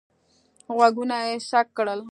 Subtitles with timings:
[0.75, 2.01] غوږونه یې څک کړل.